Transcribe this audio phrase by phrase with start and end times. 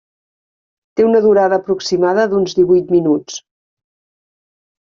[0.99, 3.37] Té una durada aproximada d'uns divuit minuts.